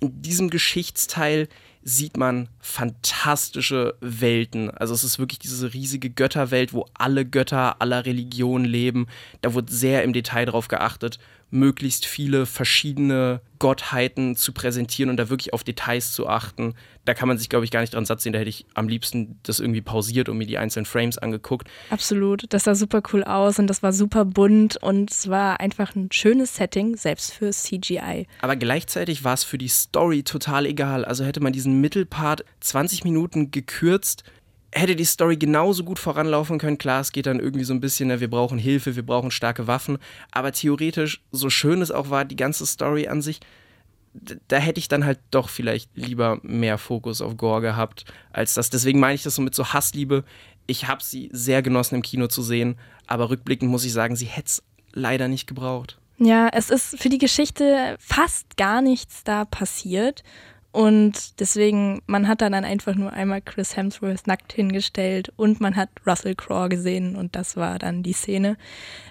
In 0.00 0.22
diesem 0.22 0.48
Geschichtsteil 0.48 1.48
sieht 1.82 2.16
man 2.16 2.48
fantastische 2.60 3.94
Welten. 4.00 4.70
Also 4.70 4.94
es 4.94 5.04
ist 5.04 5.18
wirklich 5.18 5.38
diese 5.38 5.72
riesige 5.72 6.10
Götterwelt, 6.10 6.72
wo 6.72 6.86
alle 6.94 7.24
Götter 7.24 7.80
aller 7.80 8.04
Religionen 8.04 8.64
leben. 8.64 9.06
Da 9.40 9.54
wird 9.54 9.70
sehr 9.70 10.04
im 10.04 10.12
Detail 10.12 10.44
drauf 10.44 10.68
geachtet, 10.68 11.18
möglichst 11.50 12.06
viele 12.06 12.46
verschiedene 12.46 13.40
Gottheiten 13.58 14.36
zu 14.36 14.52
präsentieren 14.52 15.10
und 15.10 15.16
da 15.16 15.28
wirklich 15.28 15.52
auf 15.52 15.64
Details 15.64 16.12
zu 16.12 16.26
achten. 16.26 16.74
Da 17.04 17.14
kann 17.14 17.28
man 17.28 17.38
sich, 17.38 17.48
glaube 17.48 17.64
ich, 17.64 17.70
gar 17.70 17.80
nicht 17.80 17.94
dran 17.94 18.04
satt 18.04 18.20
sehen. 18.20 18.32
Da 18.32 18.38
hätte 18.38 18.48
ich 18.48 18.66
am 18.74 18.88
liebsten 18.88 19.38
das 19.42 19.60
irgendwie 19.60 19.82
pausiert 19.82 20.28
und 20.28 20.38
mir 20.38 20.46
die 20.46 20.58
einzelnen 20.58 20.86
Frames 20.86 21.18
angeguckt. 21.18 21.68
Absolut. 21.90 22.44
Das 22.48 22.64
sah 22.64 22.74
super 22.74 23.02
cool 23.12 23.24
aus 23.24 23.58
und 23.58 23.66
das 23.66 23.82
war 23.82 23.92
super 23.92 24.24
bunt 24.24 24.76
und 24.78 25.10
es 25.10 25.28
war 25.28 25.60
einfach 25.60 25.94
ein 25.94 26.08
schönes 26.12 26.56
Setting, 26.56 26.96
selbst 26.96 27.32
für 27.32 27.50
CGI. 27.50 28.26
Aber 28.40 28.56
gleichzeitig 28.56 29.24
war 29.24 29.34
es 29.34 29.44
für 29.44 29.58
die 29.58 29.68
Story 29.68 30.22
total 30.22 30.66
egal. 30.66 31.04
Also 31.04 31.24
hätte 31.24 31.40
man 31.40 31.52
diesen 31.52 31.80
Mittelpart 31.80 32.44
20 32.60 33.04
Minuten 33.04 33.50
gekürzt, 33.50 34.24
hätte 34.72 34.96
die 34.96 35.04
Story 35.04 35.36
genauso 35.36 35.84
gut 35.84 35.98
voranlaufen 35.98 36.58
können. 36.58 36.78
Klar, 36.78 37.00
es 37.00 37.12
geht 37.12 37.26
dann 37.26 37.40
irgendwie 37.40 37.64
so 37.64 37.74
ein 37.74 37.80
bisschen, 37.80 38.08
ne, 38.08 38.20
wir 38.20 38.30
brauchen 38.30 38.58
Hilfe, 38.58 38.96
wir 38.96 39.04
brauchen 39.04 39.30
starke 39.30 39.66
Waffen. 39.66 39.98
Aber 40.30 40.52
theoretisch, 40.52 41.22
so 41.32 41.50
schön 41.50 41.82
es 41.82 41.90
auch 41.90 42.10
war, 42.10 42.24
die 42.24 42.36
ganze 42.36 42.66
Story 42.66 43.08
an 43.08 43.22
sich, 43.22 43.40
da 44.48 44.56
hätte 44.56 44.80
ich 44.80 44.88
dann 44.88 45.04
halt 45.04 45.20
doch 45.30 45.48
vielleicht 45.48 45.90
lieber 45.94 46.40
mehr 46.42 46.78
Fokus 46.78 47.20
auf 47.20 47.36
Gore 47.36 47.60
gehabt 47.60 48.04
als 48.32 48.54
das. 48.54 48.70
Deswegen 48.70 49.00
meine 49.00 49.14
ich 49.14 49.22
das 49.22 49.36
so 49.36 49.42
mit 49.42 49.54
so 49.54 49.72
Hassliebe. 49.72 50.24
Ich 50.66 50.88
habe 50.88 51.02
sie 51.02 51.30
sehr 51.32 51.62
genossen 51.62 51.96
im 51.96 52.02
Kino 52.02 52.26
zu 52.26 52.42
sehen, 52.42 52.76
aber 53.06 53.30
rückblickend 53.30 53.70
muss 53.70 53.84
ich 53.84 53.92
sagen, 53.92 54.16
sie 54.16 54.26
hätte 54.26 54.46
es 54.46 54.62
leider 54.92 55.28
nicht 55.28 55.46
gebraucht. 55.46 55.98
Ja, 56.18 56.48
es 56.52 56.70
ist 56.70 57.00
für 57.00 57.08
die 57.08 57.18
Geschichte 57.18 57.96
fast 57.98 58.56
gar 58.56 58.82
nichts 58.82 59.24
da 59.24 59.46
passiert. 59.46 60.22
Und 60.72 61.40
deswegen, 61.40 62.00
man 62.06 62.28
hat 62.28 62.42
dann 62.42 62.54
einfach 62.54 62.94
nur 62.94 63.12
einmal 63.12 63.40
Chris 63.40 63.76
Hemsworth 63.76 64.26
nackt 64.26 64.52
hingestellt 64.52 65.32
und 65.36 65.60
man 65.60 65.74
hat 65.74 65.88
Russell 66.06 66.36
Crowe 66.36 66.68
gesehen 66.68 67.16
und 67.16 67.34
das 67.34 67.56
war 67.56 67.78
dann 67.80 68.04
die 68.04 68.12
Szene. 68.12 68.56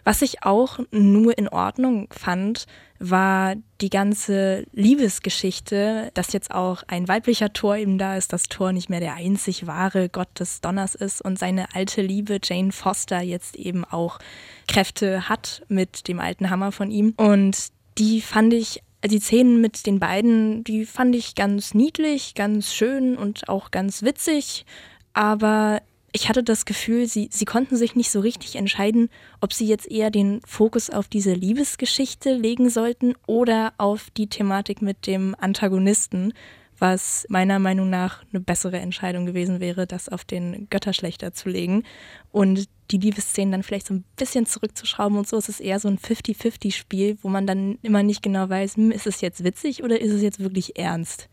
Was 0.06 0.22
ich 0.22 0.44
auch 0.44 0.80
nur 0.92 1.38
in 1.38 1.50
Ordnung 1.50 2.08
fand, 2.12 2.66
war 3.00 3.56
die 3.82 3.90
ganze 3.90 4.66
Liebesgeschichte, 4.72 6.12
dass 6.14 6.34
jetzt 6.34 6.52
auch 6.52 6.84
ein 6.88 7.08
weiblicher 7.08 7.52
Tor 7.52 7.76
eben 7.78 7.98
da 7.98 8.16
ist, 8.16 8.32
das 8.32 8.44
Tor 8.44 8.72
nicht 8.72 8.90
mehr 8.90 9.00
der 9.00 9.16
einzig 9.16 9.68
wahre 9.68 10.08
Gott 10.10 10.40
des 10.40 10.62
Donners 10.62 10.96
ist 10.96 11.22
und 11.22 11.40
seine 11.40 11.74
alte 11.76 12.02
Liebe 12.02 12.40
Jane 12.42 12.72
Foster 12.72 13.22
jetzt 13.22 13.56
eben 13.58 13.84
auch 13.84 14.20
Kräfte 14.68 15.28
hat 15.28 15.64
mit 15.68 16.08
dem 16.08 16.20
alten 16.20 16.50
Hammer 16.50 16.72
von 16.72 16.92
ihm. 16.92 17.14
Und 17.18 17.70
die 17.98 18.22
fand 18.22 18.54
ich 18.54 18.82
die 19.06 19.20
Szenen 19.20 19.62
mit 19.62 19.86
den 19.86 20.00
beiden, 20.00 20.64
die 20.64 20.86
fand 20.86 21.16
ich 21.16 21.36
ganz 21.36 21.74
niedlich, 21.74 22.36
ganz 22.36 22.74
schön 22.74 23.18
und 23.18 23.48
auch 23.48 23.72
ganz 23.72 24.04
witzig. 24.04 24.66
Aber 25.14 25.82
ich 26.12 26.28
hatte 26.28 26.44
das 26.44 26.66
Gefühl, 26.66 27.08
sie, 27.08 27.30
sie 27.32 27.46
konnten 27.46 27.76
sich 27.76 27.96
nicht 27.96 28.12
so 28.12 28.20
richtig 28.20 28.56
entscheiden, 28.56 29.10
ob 29.42 29.54
sie 29.54 29.68
jetzt 29.68 29.90
eher 29.90 30.10
den 30.10 30.42
Fokus 30.46 30.90
auf 30.90 31.08
diese 31.08 31.34
Liebesgeschichte 31.34 32.34
legen 32.34 32.70
sollten 32.70 33.14
oder 33.28 33.74
auf 33.78 34.10
die 34.18 34.28
Thematik 34.28 34.82
mit 34.82 35.08
dem 35.08 35.36
Antagonisten, 35.40 36.34
was 36.80 37.26
meiner 37.30 37.60
Meinung 37.60 37.90
nach 37.90 38.24
eine 38.32 38.40
bessere 38.40 38.80
Entscheidung 38.80 39.26
gewesen 39.26 39.60
wäre, 39.60 39.88
das 39.88 40.10
auf 40.10 40.24
den 40.24 40.68
Götterschlechter 40.70 41.34
zu 41.34 41.50
legen. 41.50 41.84
Und 42.32 42.68
die 42.92 42.98
Liebesszenen 42.98 43.52
dann 43.52 43.64
vielleicht 43.64 43.88
so 43.88 43.94
ein 43.94 44.04
bisschen 44.16 44.46
zurückzuschrauben 44.46 45.18
und 45.18 45.28
so. 45.28 45.38
Es 45.38 45.50
ist 45.50 45.60
eher 45.60 45.80
so 45.80 45.88
ein 45.88 45.98
50-50-Spiel, 45.98 47.18
wo 47.22 47.30
man 47.30 47.46
dann 47.46 47.78
immer 47.82 48.04
nicht 48.04 48.24
genau 48.24 48.50
weiß, 48.50 48.78
hm, 48.78 48.92
ist 48.92 49.08
es 49.08 49.22
jetzt 49.22 49.44
witzig 49.44 49.84
oder 49.84 50.00
ist 50.00 50.12
es 50.12 50.22
jetzt 50.22 50.40
wirklich 50.40 50.78
ernst? 50.78 51.30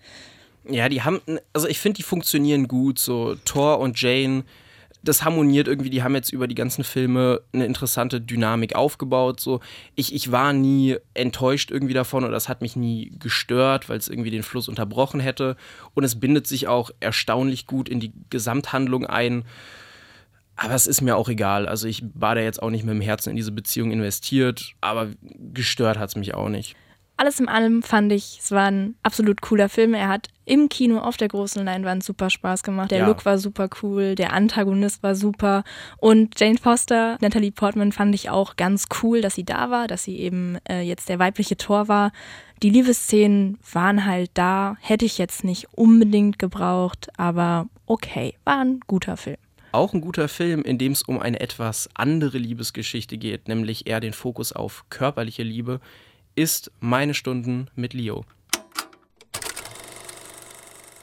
Ja, 0.68 0.88
die 0.88 1.02
haben, 1.02 1.20
also 1.52 1.68
ich 1.68 1.78
finde, 1.78 1.96
die 1.96 2.02
funktionieren 2.02 2.68
gut. 2.68 2.98
So 2.98 3.36
Thor 3.44 3.78
und 3.78 4.00
Jane, 4.00 4.44
das 5.08 5.24
harmoniert 5.24 5.68
irgendwie. 5.68 5.90
Die 5.90 6.02
haben 6.02 6.14
jetzt 6.14 6.32
über 6.32 6.46
die 6.46 6.54
ganzen 6.54 6.84
Filme 6.84 7.40
eine 7.52 7.66
interessante 7.66 8.20
Dynamik 8.20 8.74
aufgebaut. 8.74 9.40
So, 9.40 9.60
ich, 9.94 10.14
ich 10.14 10.32
war 10.32 10.52
nie 10.52 10.96
enttäuscht 11.14 11.70
irgendwie 11.70 11.94
davon 11.94 12.24
oder 12.24 12.32
das 12.32 12.48
hat 12.48 12.60
mich 12.60 12.76
nie 12.76 13.12
gestört, 13.18 13.88
weil 13.88 13.98
es 13.98 14.08
irgendwie 14.08 14.30
den 14.30 14.42
Fluss 14.42 14.68
unterbrochen 14.68 15.20
hätte. 15.20 15.56
Und 15.94 16.04
es 16.04 16.18
bindet 16.18 16.46
sich 16.46 16.68
auch 16.68 16.90
erstaunlich 17.00 17.66
gut 17.66 17.88
in 17.88 18.00
die 18.00 18.12
Gesamthandlung 18.30 19.06
ein. 19.06 19.44
Aber 20.56 20.74
es 20.74 20.86
ist 20.86 21.02
mir 21.02 21.16
auch 21.16 21.28
egal. 21.28 21.68
Also 21.68 21.86
ich 21.86 22.02
war 22.14 22.34
da 22.34 22.40
jetzt 22.40 22.62
auch 22.62 22.70
nicht 22.70 22.84
mit 22.84 22.94
dem 22.94 23.02
Herzen 23.02 23.30
in 23.30 23.36
diese 23.36 23.52
Beziehung 23.52 23.90
investiert, 23.92 24.72
aber 24.80 25.08
gestört 25.22 25.98
hat 25.98 26.08
es 26.08 26.16
mich 26.16 26.34
auch 26.34 26.48
nicht. 26.48 26.76
Alles 27.18 27.40
in 27.40 27.48
allem 27.48 27.82
fand 27.82 28.12
ich, 28.12 28.38
es 28.40 28.50
war 28.50 28.66
ein 28.66 28.94
absolut 29.02 29.40
cooler 29.40 29.68
Film. 29.68 29.94
Er 29.94 30.08
hat 30.08 30.28
im 30.46 30.68
Kino 30.68 31.00
auf 31.00 31.16
der 31.16 31.28
großen 31.28 31.64
Leinwand 31.64 32.02
super 32.02 32.30
Spaß 32.30 32.62
gemacht. 32.62 32.90
Der 32.90 33.00
ja. 33.00 33.06
Look 33.06 33.26
war 33.26 33.36
super 33.36 33.68
cool, 33.82 34.14
der 34.14 34.32
Antagonist 34.32 35.02
war 35.02 35.14
super. 35.14 35.64
Und 35.98 36.40
Jane 36.40 36.56
Foster, 36.56 37.18
Natalie 37.20 37.50
Portman 37.50 37.92
fand 37.92 38.14
ich 38.14 38.30
auch 38.30 38.56
ganz 38.56 38.86
cool, 39.02 39.20
dass 39.20 39.34
sie 39.34 39.44
da 39.44 39.70
war, 39.70 39.88
dass 39.88 40.04
sie 40.04 40.18
eben 40.18 40.58
äh, 40.68 40.80
jetzt 40.80 41.08
der 41.08 41.18
weibliche 41.18 41.56
Tor 41.56 41.88
war. 41.88 42.12
Die 42.62 42.70
Liebesszenen 42.70 43.58
waren 43.70 44.06
halt 44.06 44.30
da, 44.34 44.76
hätte 44.80 45.04
ich 45.04 45.18
jetzt 45.18 45.44
nicht 45.44 45.68
unbedingt 45.72 46.38
gebraucht, 46.38 47.08
aber 47.18 47.66
okay, 47.84 48.34
war 48.44 48.60
ein 48.60 48.80
guter 48.86 49.16
Film. 49.16 49.36
Auch 49.72 49.92
ein 49.92 50.00
guter 50.00 50.28
Film, 50.28 50.62
in 50.62 50.78
dem 50.78 50.92
es 50.92 51.02
um 51.02 51.18
eine 51.18 51.40
etwas 51.40 51.90
andere 51.94 52.38
Liebesgeschichte 52.38 53.18
geht, 53.18 53.48
nämlich 53.48 53.86
eher 53.86 54.00
den 54.00 54.14
Fokus 54.14 54.52
auf 54.52 54.84
körperliche 54.88 55.42
Liebe, 55.42 55.80
ist 56.36 56.70
Meine 56.80 57.14
Stunden 57.14 57.66
mit 57.74 57.92
Leo. 57.92 58.24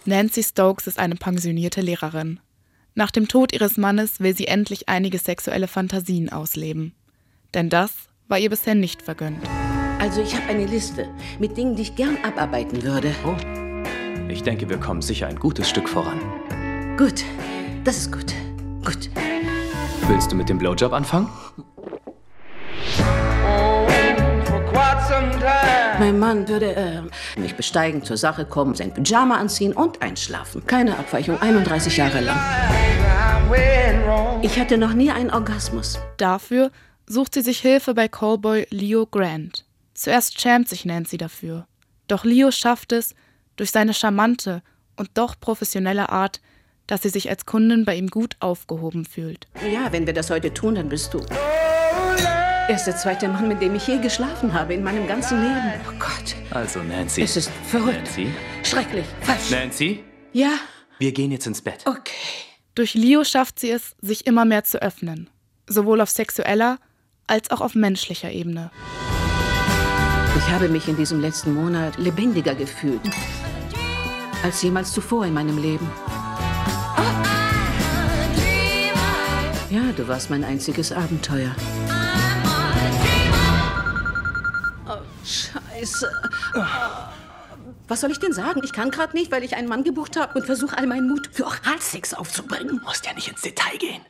Nancy 0.05 0.43
Stokes 0.43 0.88
ist 0.88 1.00
eine 1.00 1.15
pensionierte 1.15 1.79
Lehrerin. 1.79 2.41
Nach 2.93 3.10
dem 3.10 3.29
Tod 3.29 3.53
ihres 3.53 3.77
Mannes 3.77 4.19
will 4.19 4.36
sie 4.36 4.48
endlich 4.48 4.89
einige 4.89 5.17
sexuelle 5.17 5.67
Fantasien 5.67 6.29
ausleben. 6.29 6.93
Denn 7.53 7.69
das 7.69 7.93
war 8.27 8.38
ihr 8.38 8.50
bisher 8.50 8.75
nicht 8.75 9.01
vergönnt. 9.01 9.39
Also 10.00 10.22
ich 10.22 10.36
habe 10.36 10.48
eine 10.50 10.65
Liste 10.65 11.07
mit 11.39 11.55
Dingen, 11.55 11.77
die 11.77 11.83
ich 11.83 11.95
gern 11.95 12.17
abarbeiten 12.24 12.83
würde. 12.83 13.15
Oh. 13.25 13.36
Ich 14.29 14.43
denke, 14.43 14.67
wir 14.67 14.77
kommen 14.77 15.01
sicher 15.01 15.27
ein 15.27 15.38
gutes 15.38 15.69
Stück 15.69 15.88
voran. 15.88 16.19
Gut, 16.98 17.24
das 17.86 17.98
ist 18.00 18.12
gut. 18.12 18.33
Gut. 18.83 19.10
Willst 20.07 20.31
du 20.31 20.36
mit 20.36 20.50
dem 20.50 20.57
Blowjob 20.57 20.91
anfangen? 20.91 21.29
Mein 26.00 26.20
Mann 26.20 26.48
würde 26.48 26.75
äh, 26.75 27.39
mich 27.39 27.55
besteigen, 27.55 28.03
zur 28.03 28.17
Sache 28.17 28.46
kommen, 28.46 28.75
sein 28.75 28.93
Pyjama 28.93 29.38
anziehen 29.38 29.74
und 29.74 30.01
einschlafen. 30.01 30.65
Keine 30.65 30.98
Abweichung, 30.98 31.39
31 31.41 31.98
Jahre 31.98 32.22
lang. 32.22 32.39
Ich 34.41 34.60
hatte 34.60 34.77
noch 34.77 34.93
nie 34.93 35.12
einen 35.12 35.29
Orgasmus. 35.29 36.00
Dafür 36.17 36.72
sucht 37.05 37.36
sie 37.36 37.41
sich 37.41 37.60
Hilfe 37.60 37.93
bei 37.93 38.08
Callboy 38.08 38.67
Leo 38.70 39.05
Grant. 39.05 39.65
Zuerst 39.93 40.41
schämt 40.41 40.67
sich 40.67 40.86
Nancy 40.86 41.17
dafür. 41.17 41.67
Doch 42.08 42.24
Leo 42.24 42.51
schafft 42.51 42.91
es, 42.91 43.15
durch 43.55 43.72
seine 43.72 43.93
charmante 43.93 44.62
und 44.96 45.12
doch 45.13 45.39
professionelle 45.39 46.10
Art, 46.10 46.41
dass 46.88 47.03
sie 47.03 47.10
sich 47.10 47.29
als 47.29 47.46
Kundin 47.46 47.86
bei 47.86 47.96
ihm 47.96 48.08
gut 48.08 48.36
aufgehoben 48.39 49.05
fühlt. 49.05 49.48
Ja, 49.72 49.91
wenn 49.91 50.05
wir 50.05 50.13
das 50.13 50.29
heute 50.29 50.53
tun, 50.53 50.75
dann 50.75 50.89
bist 50.89 51.13
du. 51.13 51.22
Er 52.70 52.75
ist 52.75 52.86
der 52.86 52.96
zweite 52.96 53.27
Mann, 53.27 53.50
mit 53.50 53.62
dem 53.62 53.75
ich 53.75 53.86
je 53.88 53.98
geschlafen 53.98 54.53
habe 54.53 54.74
in 54.74 54.84
meinem 54.84 55.05
ganzen 55.05 55.41
Leben. 55.41 55.74
Oh 55.86 56.00
Gott. 56.00 56.36
Also, 56.51 56.82
Nancy. 56.82 57.22
Es 57.22 57.36
ist 57.36 57.51
verrückt. 57.70 57.98
Nancy? 57.98 58.32
Schrecklich. 58.63 59.05
Falsch. 59.22 59.50
Nancy? 59.51 60.03
Ja? 60.32 60.51
Wir 60.98 61.12
gehen 61.12 61.32
jetzt 61.32 61.46
ins 61.46 61.62
Bett. 61.62 61.82
Okay. 61.86 62.13
Durch 62.74 62.93
Leo 62.93 63.25
schafft 63.25 63.60
sie 63.60 63.70
es, 63.70 63.96
sich 64.01 64.25
immer 64.25 64.46
mehr 64.46 64.63
zu 64.63 64.82
öffnen. 64.82 65.29
Sowohl 65.67 66.00
auf 66.00 66.10
sexueller 66.10 66.79
als 67.27 67.51
auch 67.51 67.60
auf 67.60 67.75
menschlicher 67.75 68.32
Ebene. 68.32 68.72
Ich 70.38 70.50
habe 70.50 70.70
mich 70.70 70.88
in 70.88 70.96
diesem 70.96 71.20
letzten 71.20 71.53
Monat 71.53 71.98
lebendiger 71.98 72.55
gefühlt 72.55 73.01
als 74.43 74.62
jemals 74.62 74.91
zuvor 74.91 75.25
in 75.25 75.34
meinem 75.34 75.58
Leben. 75.58 75.89
Ja, 79.70 79.91
du 79.96 80.08
warst 80.08 80.29
mein 80.29 80.43
einziges 80.43 80.91
Abenteuer. 80.91 81.55
Scheiße. 85.24 86.12
Was 87.88 88.01
soll 88.01 88.12
ich 88.12 88.20
denn 88.20 88.34
sagen? 88.34 88.62
Ich 88.63 88.74
kann 88.74 88.92
gerade 88.92 89.15
nicht, 89.15 89.32
weil 89.32 89.44
ich 89.44 89.56
einen 89.56 89.68
Mann 89.68 89.84
gebucht 89.84 90.18
habe 90.20 90.39
und 90.39 90.46
versuche 90.46 90.77
all 90.77 90.88
meinen 90.88 91.08
Mut 91.08 91.30
für 91.32 91.46
Oralsex 91.46 92.13
aufzubringen. 92.13 92.68
Du 92.68 92.80
musst 92.84 93.06
ja 93.06 93.13
nicht 93.13 93.27
ins 93.27 93.42
Detail 93.42 93.77
gehen. 93.77 94.01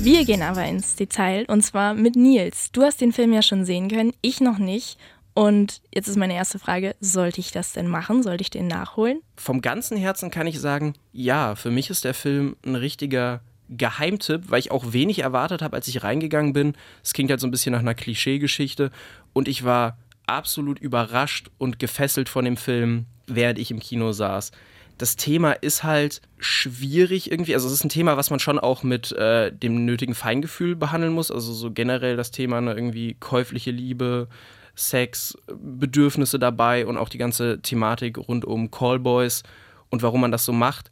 Wir 0.00 0.24
gehen 0.24 0.42
aber 0.42 0.64
ins 0.64 0.94
Detail 0.94 1.44
und 1.48 1.62
zwar 1.62 1.94
mit 1.94 2.14
Nils. 2.14 2.70
Du 2.72 2.82
hast 2.82 3.00
den 3.00 3.12
Film 3.12 3.32
ja 3.32 3.42
schon 3.42 3.64
sehen 3.64 3.88
können, 3.88 4.12
ich 4.22 4.40
noch 4.40 4.58
nicht. 4.58 4.98
Und 5.34 5.82
jetzt 5.94 6.08
ist 6.08 6.16
meine 6.16 6.34
erste 6.34 6.58
Frage, 6.58 6.96
sollte 7.00 7.40
ich 7.40 7.52
das 7.52 7.72
denn 7.72 7.86
machen? 7.86 8.22
Sollte 8.22 8.42
ich 8.42 8.50
den 8.50 8.66
nachholen? 8.66 9.20
Vom 9.36 9.60
ganzen 9.60 9.96
Herzen 9.96 10.30
kann 10.30 10.46
ich 10.46 10.58
sagen, 10.58 10.94
ja, 11.12 11.54
für 11.54 11.70
mich 11.70 11.90
ist 11.90 12.04
der 12.04 12.14
Film 12.14 12.56
ein 12.64 12.74
richtiger 12.74 13.40
Geheimtipp, 13.68 14.50
weil 14.50 14.60
ich 14.60 14.70
auch 14.70 14.92
wenig 14.92 15.20
erwartet 15.20 15.62
habe, 15.62 15.76
als 15.76 15.88
ich 15.88 16.02
reingegangen 16.02 16.52
bin. 16.52 16.74
Es 17.02 17.12
klingt 17.12 17.30
halt 17.30 17.40
so 17.40 17.46
ein 17.46 17.50
bisschen 17.50 17.72
nach 17.72 17.80
einer 17.80 17.94
Klischeegeschichte 17.94 18.90
und 19.32 19.48
ich 19.48 19.64
war 19.64 19.98
absolut 20.26 20.78
überrascht 20.78 21.50
und 21.58 21.78
gefesselt 21.78 22.28
von 22.28 22.44
dem 22.44 22.56
Film, 22.56 23.06
während 23.26 23.58
ich 23.58 23.70
im 23.70 23.80
Kino 23.80 24.12
saß. 24.12 24.52
Das 24.98 25.16
Thema 25.16 25.52
ist 25.52 25.84
halt 25.84 26.20
schwierig 26.38 27.30
irgendwie. 27.30 27.54
Also 27.54 27.68
es 27.68 27.74
ist 27.74 27.84
ein 27.84 27.88
Thema, 27.88 28.16
was 28.16 28.30
man 28.30 28.40
schon 28.40 28.58
auch 28.58 28.82
mit 28.82 29.12
äh, 29.12 29.52
dem 29.52 29.84
nötigen 29.84 30.14
Feingefühl 30.14 30.74
behandeln 30.74 31.12
muss. 31.12 31.30
Also 31.30 31.52
so 31.52 31.70
generell 31.70 32.16
das 32.16 32.32
Thema 32.32 32.60
ne, 32.60 32.74
irgendwie 32.74 33.14
käufliche 33.14 33.70
Liebe, 33.70 34.28
Sex, 34.74 35.36
Bedürfnisse 35.46 36.38
dabei 36.38 36.86
und 36.86 36.96
auch 36.96 37.08
die 37.08 37.18
ganze 37.18 37.60
Thematik 37.62 38.18
rund 38.18 38.44
um 38.44 38.70
Callboys 38.70 39.44
und 39.90 40.02
warum 40.02 40.20
man 40.20 40.32
das 40.32 40.44
so 40.44 40.52
macht, 40.52 40.90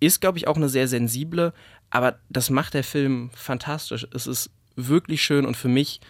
ist, 0.00 0.20
glaube 0.20 0.38
ich, 0.38 0.48
auch 0.48 0.56
eine 0.56 0.68
sehr 0.68 0.88
sensible, 0.88 1.52
aber 1.92 2.18
das 2.30 2.48
macht 2.48 2.72
der 2.72 2.84
Film 2.84 3.30
fantastisch. 3.34 4.06
Es 4.14 4.26
ist 4.26 4.50
wirklich 4.76 5.22
schön 5.22 5.44
und 5.44 5.58
für 5.58 5.68
mich 5.68 6.00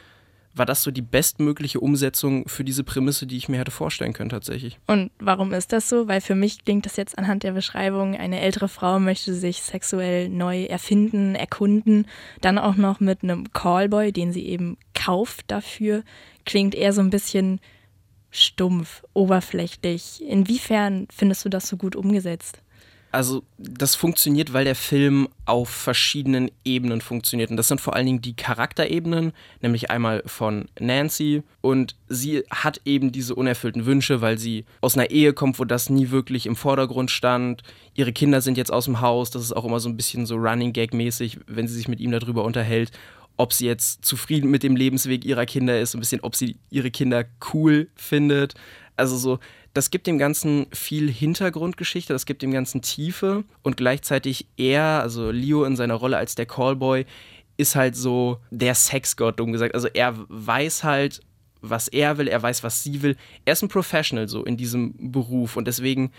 war 0.55 0.65
das 0.65 0.85
so 0.85 0.93
die 0.93 1.03
bestmögliche 1.03 1.81
Umsetzung 1.81 2.47
für 2.49 2.63
diese 2.63 2.85
Prämisse, 2.85 3.27
die 3.27 3.37
ich 3.37 3.49
mir 3.49 3.59
hätte 3.59 3.73
vorstellen 3.73 4.13
können 4.13 4.31
tatsächlich. 4.31 4.79
Und 4.87 5.11
warum 5.19 5.53
ist 5.53 5.73
das 5.73 5.89
so? 5.89 6.07
Weil 6.07 6.21
für 6.21 6.37
mich 6.37 6.65
klingt 6.65 6.87
das 6.87 6.97
jetzt 6.97 7.19
anhand 7.19 7.43
der 7.43 7.53
Beschreibung, 7.53 8.17
eine 8.17 8.41
ältere 8.41 8.69
Frau 8.69 9.01
möchte 9.01 9.35
sich 9.35 9.63
sexuell 9.63 10.29
neu 10.29 10.65
erfinden, 10.65 11.35
erkunden, 11.35 12.07
dann 12.43 12.59
auch 12.59 12.77
noch 12.77 13.01
mit 13.01 13.25
einem 13.25 13.53
Callboy, 13.53 14.13
den 14.13 14.33
sie 14.33 14.47
eben 14.47 14.77
kauft 14.95 15.51
dafür, 15.51 16.05
klingt 16.45 16.77
eher 16.77 16.93
so 16.93 17.01
ein 17.01 17.11
bisschen 17.11 17.61
stumpf, 18.31 19.03
oberflächlich. 19.15 20.23
Inwiefern 20.23 21.09
findest 21.13 21.45
du 21.45 21.49
das 21.49 21.67
so 21.67 21.77
gut 21.77 21.97
umgesetzt? 21.97 22.63
Also 23.13 23.43
das 23.59 23.95
funktioniert, 23.95 24.55
weil 24.55 24.65
der 24.65 24.75
Film 24.75 25.29
auf 25.45 25.69
verschiedenen 25.69 26.51
Ebenen 26.65 27.03
funktioniert. 27.03 27.51
Und 27.51 27.59
das 27.59 27.69
sind 27.69 27.79
vor 27.79 27.95
allen 27.95 28.07
Dingen 28.07 28.23
die 28.23 28.35
Charakterebenen, 28.35 29.33
nämlich 29.61 29.91
einmal 29.91 30.23
von 30.25 30.65
Nancy. 30.81 31.43
Und 31.61 31.95
sie 32.09 32.43
hat 32.51 32.81
eben 32.87 33.13
diese 33.13 33.35
unerfüllten 33.35 33.85
Wünsche, 33.85 34.23
weil 34.23 34.39
sie 34.39 34.65
aus 34.81 34.97
einer 34.97 35.11
Ehe 35.11 35.35
kommt, 35.35 35.59
wo 35.59 35.67
das 35.67 35.91
nie 35.91 36.09
wirklich 36.09 36.47
im 36.47 36.57
Vordergrund 36.57 37.11
stand. 37.11 37.63
Ihre 37.95 38.15
Kinder 38.15 38.41
sind 38.41 38.57
jetzt 38.57 38.73
aus 38.73 38.87
dem 38.87 39.03
Haus. 39.03 39.31
Das 39.31 39.43
ist 39.43 39.53
auch 39.53 39.67
immer 39.67 39.79
so 39.79 39.91
ein 39.91 39.97
bisschen 39.99 40.25
so 40.25 40.37
Running 40.37 40.73
Gag-mäßig, 40.73 41.41
wenn 41.47 41.69
sie 41.69 41.75
sich 41.75 41.89
mit 41.89 42.01
ihm 42.01 42.13
darüber 42.13 42.45
unterhält 42.45 42.93
ob 43.39 43.53
sie 43.55 43.67
jetzt 43.67 44.05
zufrieden 44.05 44.51
mit 44.51 44.63
dem 44.63 44.77
Lebensweg 44.77 45.25
ihrer 45.25 45.47
Kinder 45.47 45.81
ist, 45.81 45.95
ein 45.95 46.01
bisschen, 46.01 46.21
ob 46.21 46.37
sie 46.37 46.57
ihre 46.71 46.91
Kinder 46.91 47.25
cool 47.53 47.89
findet. 47.97 48.55
Also 48.97 49.17
so, 49.17 49.39
das 49.75 49.91
gibt 49.91 50.07
dem 50.07 50.19
Ganzen 50.19 50.67
viel 50.73 51.11
Hintergrundgeschichte, 51.11 52.13
das 52.13 52.27
gibt 52.27 52.43
dem 52.43 52.53
Ganzen 52.53 52.83
Tiefe 52.83 53.45
und 53.63 53.77
gleichzeitig 53.77 54.47
er, 54.57 55.01
also 55.01 55.31
Leo 55.31 55.65
in 55.65 55.77
seiner 55.77 55.95
Rolle 55.95 56.19
als 56.19 56.35
der 56.35 56.47
Callboy, 56.47 57.07
ist 57.57 57.77
halt 57.77 57.97
so 57.97 58.39
der 58.51 58.75
Sexgott, 58.75 59.39
dumm 59.39 59.53
gesagt. 59.53 59.75
Also 59.75 59.89
er 59.89 60.15
weiß 60.29 60.85
halt, 60.85 61.21
was 61.61 61.89
er 61.89 62.19
will, 62.19 62.29
er 62.29 62.43
weiß, 62.43 62.63
was 62.63 62.83
sie 62.83 63.03
will. 63.03 63.17
Er 63.45 63.53
ist 63.55 63.63
ein 63.63 63.69
Professional 63.69 64.29
so 64.29 64.45
in 64.45 64.57
diesem 64.57 65.13
Beruf 65.13 65.57
und 65.57 65.67
deswegen 65.67 66.13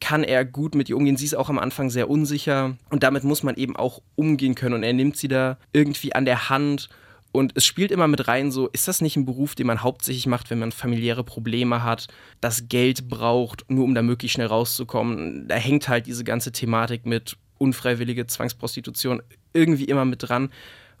kann 0.00 0.22
er 0.22 0.44
gut 0.44 0.74
mit 0.74 0.88
ihr 0.88 0.96
umgehen. 0.96 1.16
Sie 1.16 1.24
ist 1.24 1.34
auch 1.34 1.48
am 1.48 1.58
Anfang 1.58 1.90
sehr 1.90 2.10
unsicher 2.10 2.76
und 2.90 3.02
damit 3.02 3.24
muss 3.24 3.42
man 3.42 3.56
eben 3.56 3.76
auch 3.76 4.02
umgehen 4.16 4.54
können 4.54 4.74
und 4.74 4.82
er 4.82 4.92
nimmt 4.92 5.16
sie 5.16 5.28
da 5.28 5.58
irgendwie 5.72 6.14
an 6.14 6.24
der 6.24 6.50
Hand 6.50 6.88
und 7.32 7.52
es 7.54 7.66
spielt 7.66 7.90
immer 7.90 8.08
mit 8.08 8.26
rein, 8.26 8.50
so, 8.50 8.68
ist 8.68 8.88
das 8.88 9.00
nicht 9.00 9.16
ein 9.16 9.26
Beruf, 9.26 9.54
den 9.54 9.66
man 9.66 9.82
hauptsächlich 9.82 10.26
macht, 10.26 10.50
wenn 10.50 10.58
man 10.58 10.72
familiäre 10.72 11.24
Probleme 11.24 11.82
hat, 11.82 12.08
das 12.40 12.68
Geld 12.68 13.08
braucht, 13.08 13.70
nur 13.70 13.84
um 13.84 13.94
da 13.94 14.02
möglichst 14.02 14.34
schnell 14.34 14.46
rauszukommen? 14.46 15.46
Da 15.46 15.56
hängt 15.56 15.88
halt 15.88 16.06
diese 16.06 16.24
ganze 16.24 16.52
Thematik 16.52 17.04
mit 17.04 17.36
unfreiwillige 17.58 18.26
Zwangsprostitution 18.26 19.22
irgendwie 19.52 19.84
immer 19.84 20.04
mit 20.04 20.28
dran. 20.28 20.50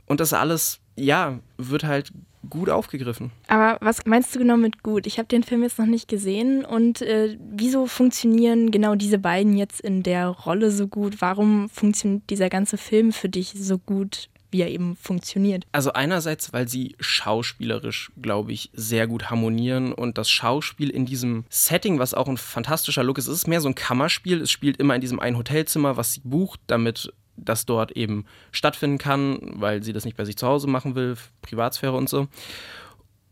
Und 0.06 0.20
das 0.20 0.32
alles, 0.32 0.80
ja, 0.96 1.38
wird 1.56 1.84
halt 1.84 2.12
gut 2.48 2.70
aufgegriffen. 2.70 3.30
Aber 3.46 3.78
was 3.80 4.06
meinst 4.06 4.34
du 4.34 4.38
genau 4.38 4.56
mit 4.56 4.82
gut? 4.82 5.06
Ich 5.06 5.18
habe 5.18 5.28
den 5.28 5.42
Film 5.42 5.62
jetzt 5.62 5.78
noch 5.78 5.86
nicht 5.86 6.08
gesehen 6.08 6.64
und 6.64 7.02
äh, 7.02 7.36
wieso 7.50 7.86
funktionieren 7.86 8.70
genau 8.70 8.94
diese 8.94 9.18
beiden 9.18 9.56
jetzt 9.56 9.80
in 9.80 10.02
der 10.02 10.28
Rolle 10.28 10.70
so 10.70 10.86
gut? 10.86 11.20
Warum 11.20 11.68
funktioniert 11.68 12.22
dieser 12.30 12.48
ganze 12.48 12.78
Film 12.78 13.12
für 13.12 13.28
dich 13.28 13.54
so 13.56 13.78
gut? 13.78 14.28
Wie 14.50 14.62
er 14.62 14.70
eben 14.70 14.96
funktioniert. 14.96 15.66
Also 15.72 15.92
einerseits, 15.92 16.52
weil 16.52 16.68
sie 16.68 16.96
schauspielerisch, 17.00 18.10
glaube 18.20 18.52
ich, 18.52 18.70
sehr 18.72 19.06
gut 19.06 19.30
harmonieren 19.30 19.92
und 19.92 20.18
das 20.18 20.30
Schauspiel 20.30 20.90
in 20.90 21.06
diesem 21.06 21.44
Setting, 21.48 21.98
was 21.98 22.14
auch 22.14 22.28
ein 22.28 22.36
fantastischer 22.36 23.02
Look 23.02 23.18
ist, 23.18 23.26
ist 23.26 23.46
mehr 23.46 23.60
so 23.60 23.68
ein 23.68 23.74
Kammerspiel. 23.74 24.40
Es 24.40 24.50
spielt 24.50 24.78
immer 24.78 24.94
in 24.94 25.00
diesem 25.00 25.20
einen 25.20 25.36
Hotelzimmer, 25.36 25.96
was 25.96 26.14
sie 26.14 26.20
bucht, 26.24 26.60
damit 26.66 27.12
das 27.36 27.66
dort 27.66 27.92
eben 27.92 28.24
stattfinden 28.52 28.98
kann, 28.98 29.38
weil 29.54 29.82
sie 29.82 29.92
das 29.92 30.04
nicht 30.04 30.16
bei 30.16 30.24
sich 30.24 30.36
zu 30.36 30.46
Hause 30.46 30.66
machen 30.66 30.94
will, 30.94 31.16
Privatsphäre 31.42 31.96
und 31.96 32.08
so. 32.08 32.28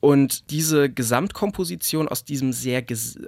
Und 0.06 0.52
diese 0.52 0.88
Gesamtkomposition 0.88 2.06
aus 2.06 2.22
diesem 2.22 2.52
sehr, 2.52 2.84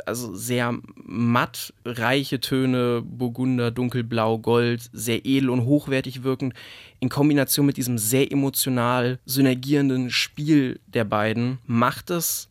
also 0.06 0.32
sehr 0.36 0.78
matt, 0.94 1.74
reiche 1.84 2.38
Töne, 2.38 3.02
Burgunder, 3.04 3.72
Dunkelblau, 3.72 4.38
Gold, 4.38 4.88
sehr 4.92 5.26
edel 5.26 5.50
und 5.50 5.64
hochwertig 5.64 6.22
wirkend, 6.22 6.54
in 7.00 7.08
Kombination 7.08 7.66
mit 7.66 7.78
diesem 7.78 7.98
sehr 7.98 8.30
emotional 8.30 9.18
synergierenden 9.26 10.10
Spiel 10.10 10.78
der 10.86 11.02
beiden, 11.02 11.58
macht 11.66 12.10
es 12.10 12.48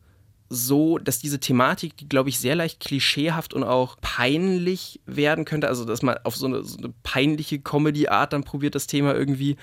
so, 0.50 0.98
dass 0.98 1.20
diese 1.20 1.40
Thematik, 1.40 1.96
die 1.96 2.06
glaube 2.10 2.28
ich 2.28 2.38
sehr 2.38 2.54
leicht 2.54 2.80
klischeehaft 2.80 3.54
und 3.54 3.64
auch 3.64 3.96
peinlich 4.02 5.00
werden 5.06 5.46
könnte, 5.46 5.68
also 5.68 5.86
dass 5.86 6.02
man 6.02 6.18
auf 6.24 6.36
so 6.36 6.44
eine, 6.44 6.64
so 6.64 6.76
eine 6.76 6.92
peinliche 7.02 7.60
Comedy-Art 7.60 8.34
dann 8.34 8.44
probiert, 8.44 8.74
das 8.74 8.86
Thema 8.86 9.14
irgendwie 9.14 9.56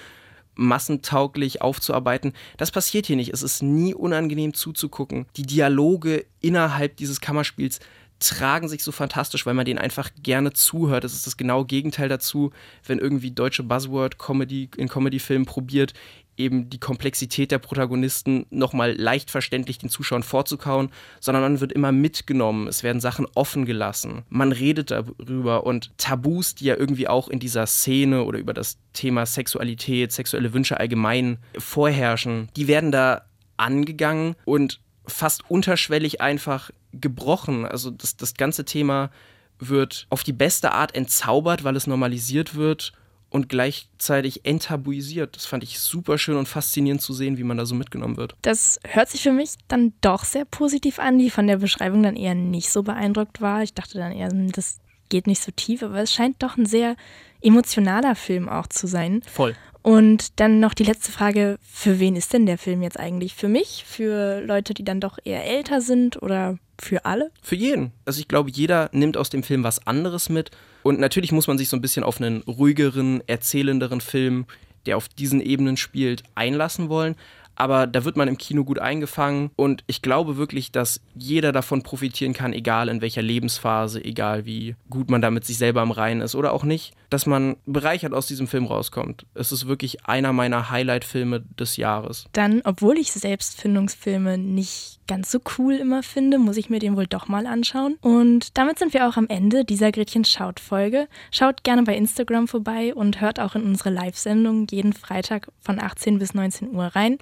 massentauglich 0.55 1.61
aufzuarbeiten. 1.61 2.33
Das 2.57 2.71
passiert 2.71 3.05
hier 3.05 3.15
nicht. 3.15 3.33
Es 3.33 3.43
ist 3.43 3.61
nie 3.61 3.93
unangenehm 3.93 4.53
zuzugucken. 4.53 5.25
Die 5.37 5.43
Dialoge 5.43 6.25
innerhalb 6.41 6.97
dieses 6.97 7.21
Kammerspiels 7.21 7.79
tragen 8.19 8.69
sich 8.69 8.83
so 8.83 8.91
fantastisch, 8.91 9.45
weil 9.45 9.53
man 9.53 9.65
denen 9.65 9.79
einfach 9.79 10.09
gerne 10.23 10.53
zuhört. 10.53 11.03
Das 11.03 11.13
ist 11.13 11.27
das 11.27 11.37
genaue 11.37 11.65
Gegenteil 11.65 12.09
dazu, 12.09 12.51
wenn 12.85 12.99
irgendwie 12.99 13.31
deutsche 13.31 13.63
Buzzword-Comedy 13.63 14.69
in 14.77 14.87
Comedy-Filmen 14.87 15.45
probiert, 15.45 15.93
eben 16.37 16.69
die 16.69 16.79
Komplexität 16.79 17.51
der 17.51 17.59
Protagonisten 17.59 18.45
nochmal 18.49 18.93
leicht 18.93 19.31
verständlich 19.31 19.77
den 19.77 19.89
Zuschauern 19.89 20.23
vorzukauen, 20.23 20.89
sondern 21.19 21.43
man 21.43 21.61
wird 21.61 21.71
immer 21.71 21.91
mitgenommen. 21.91 22.67
Es 22.67 22.83
werden 22.83 22.99
Sachen 22.99 23.25
offen 23.35 23.65
gelassen. 23.65 24.23
Man 24.29 24.51
redet 24.51 24.91
darüber 24.91 25.65
und 25.65 25.97
Tabus, 25.97 26.55
die 26.55 26.65
ja 26.65 26.75
irgendwie 26.75 27.07
auch 27.07 27.29
in 27.29 27.39
dieser 27.39 27.65
Szene 27.67 28.23
oder 28.23 28.39
über 28.39 28.53
das 28.53 28.77
Thema 28.93 29.25
Sexualität, 29.25 30.11
sexuelle 30.11 30.53
Wünsche 30.53 30.79
allgemein 30.79 31.37
vorherrschen, 31.57 32.49
die 32.55 32.67
werden 32.67 32.91
da 32.91 33.23
angegangen 33.57 34.35
und 34.45 34.81
fast 35.07 35.49
unterschwellig 35.49 36.21
einfach 36.21 36.71
gebrochen. 36.91 37.65
Also 37.65 37.91
das, 37.91 38.17
das 38.17 38.33
ganze 38.33 38.65
Thema 38.65 39.11
wird 39.59 40.07
auf 40.09 40.23
die 40.23 40.33
beste 40.33 40.73
Art 40.73 40.95
entzaubert, 40.95 41.63
weil 41.63 41.75
es 41.75 41.87
normalisiert 41.87 42.55
wird 42.55 42.93
und 43.35 43.49
gleichzeitig 43.49 44.45
enttabuisiert. 44.45 45.35
Das 45.35 45.45
fand 45.45 45.61
ich 45.61 45.77
super 45.81 46.17
schön 46.17 46.37
und 46.37 46.47
faszinierend 46.47 47.01
zu 47.01 47.13
sehen, 47.13 47.37
wie 47.37 47.43
man 47.43 47.57
da 47.57 47.65
so 47.65 47.75
mitgenommen 47.75 48.15
wird. 48.15 48.33
Das 48.43 48.79
hört 48.87 49.09
sich 49.09 49.23
für 49.23 49.33
mich 49.33 49.55
dann 49.67 49.91
doch 49.99 50.23
sehr 50.23 50.45
positiv 50.45 50.99
an, 50.99 51.19
die 51.19 51.29
von 51.29 51.45
der 51.45 51.57
Beschreibung 51.57 52.01
dann 52.01 52.15
eher 52.15 52.33
nicht 52.33 52.71
so 52.71 52.81
beeindruckt 52.81 53.41
war. 53.41 53.61
Ich 53.61 53.73
dachte 53.73 53.97
dann 53.97 54.13
eher, 54.13 54.29
hm, 54.29 54.53
das 54.53 54.79
geht 55.09 55.27
nicht 55.27 55.43
so 55.43 55.51
tief, 55.51 55.83
aber 55.83 55.97
es 55.97 56.13
scheint 56.13 56.41
doch 56.41 56.55
ein 56.55 56.65
sehr 56.65 56.95
emotionaler 57.41 58.15
Film 58.15 58.47
auch 58.47 58.67
zu 58.67 58.87
sein. 58.87 59.21
Voll. 59.27 59.53
Und 59.85 60.39
dann 60.39 60.59
noch 60.59 60.73
die 60.73 60.83
letzte 60.83 61.11
Frage, 61.11 61.59
für 61.61 61.99
wen 61.99 62.15
ist 62.15 62.33
denn 62.33 62.47
der 62.47 62.57
Film 62.57 62.81
jetzt 62.81 62.99
eigentlich? 62.99 63.35
Für 63.35 63.47
mich? 63.47 63.83
Für 63.85 64.41
Leute, 64.41 64.73
die 64.73 64.83
dann 64.83 64.99
doch 64.99 65.19
eher 65.23 65.45
älter 65.45 65.79
sind 65.79 66.19
oder 66.23 66.57
für 66.81 67.05
alle? 67.05 67.29
Für 67.43 67.53
jeden. 67.53 67.91
Also 68.03 68.19
ich 68.19 68.27
glaube, 68.27 68.49
jeder 68.49 68.89
nimmt 68.93 69.15
aus 69.15 69.29
dem 69.29 69.43
Film 69.43 69.63
was 69.63 69.85
anderes 69.85 70.27
mit. 70.27 70.49
Und 70.81 70.99
natürlich 70.99 71.31
muss 71.31 71.45
man 71.45 71.59
sich 71.59 71.69
so 71.69 71.77
ein 71.77 71.81
bisschen 71.81 72.03
auf 72.03 72.19
einen 72.19 72.41
ruhigeren, 72.47 73.21
erzählenderen 73.27 74.01
Film, 74.01 74.47
der 74.87 74.97
auf 74.97 75.07
diesen 75.07 75.39
Ebenen 75.39 75.77
spielt, 75.77 76.23
einlassen 76.33 76.89
wollen 76.89 77.15
aber 77.55 77.87
da 77.87 78.05
wird 78.05 78.17
man 78.17 78.27
im 78.27 78.37
Kino 78.37 78.63
gut 78.63 78.79
eingefangen 78.79 79.51
und 79.55 79.83
ich 79.87 80.01
glaube 80.01 80.37
wirklich, 80.37 80.71
dass 80.71 81.01
jeder 81.15 81.51
davon 81.51 81.83
profitieren 81.83 82.33
kann, 82.33 82.53
egal 82.53 82.89
in 82.89 83.01
welcher 83.01 83.21
Lebensphase, 83.21 84.03
egal 84.03 84.45
wie 84.45 84.75
gut 84.89 85.09
man 85.09 85.21
da 85.21 85.31
mit 85.31 85.45
sich 85.45 85.57
selber 85.57 85.81
am 85.81 85.91
Reinen 85.91 86.21
ist 86.21 86.35
oder 86.35 86.53
auch 86.53 86.63
nicht, 86.63 86.93
dass 87.09 87.25
man 87.25 87.57
bereichert 87.65 88.13
aus 88.13 88.27
diesem 88.27 88.47
Film 88.47 88.65
rauskommt. 88.65 89.25
Es 89.33 89.51
ist 89.51 89.67
wirklich 89.67 90.05
einer 90.05 90.33
meiner 90.33 90.69
Highlight-Filme 90.69 91.41
des 91.59 91.77
Jahres. 91.77 92.25
Dann, 92.33 92.61
obwohl 92.63 92.97
ich 92.97 93.11
Selbstfindungsfilme 93.11 94.37
nicht 94.37 94.94
ganz 95.07 95.31
so 95.31 95.39
cool 95.57 95.75
immer 95.75 96.03
finde, 96.03 96.37
muss 96.37 96.57
ich 96.57 96.69
mir 96.69 96.79
den 96.79 96.95
wohl 96.95 97.07
doch 97.07 97.27
mal 97.27 97.45
anschauen. 97.45 97.97
Und 98.01 98.57
damit 98.57 98.79
sind 98.79 98.93
wir 98.93 99.07
auch 99.07 99.17
am 99.17 99.27
Ende 99.27 99.65
dieser 99.65 99.91
Gretchen 99.91 100.25
Schaut 100.25 100.59
Folge. 100.59 101.07
Schaut 101.31 101.63
gerne 101.63 101.83
bei 101.83 101.95
Instagram 101.95 102.47
vorbei 102.47 102.93
und 102.93 103.21
hört 103.21 103.39
auch 103.39 103.55
in 103.55 103.63
unsere 103.63 103.89
Live-Sendung 103.89 104.67
jeden 104.69 104.93
Freitag 104.93 105.47
von 105.59 105.79
18 105.79 106.19
bis 106.19 106.33
19 106.33 106.73
Uhr 106.73 106.85
rein. 106.85 107.17